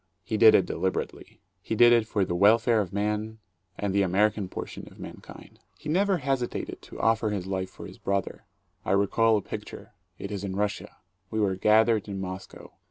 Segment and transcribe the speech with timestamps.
[0.23, 1.41] He did it deliberately.
[1.61, 3.37] He did it for the wel fare of men,
[3.77, 5.59] and the American portion of mankind.
[5.77, 8.45] He never hesitated to offer his life for his brother.
[8.83, 10.97] I recall a picture; it is in Russia.
[11.29, 12.71] We were gathered in Moscow.